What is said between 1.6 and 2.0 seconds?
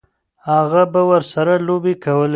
لوبې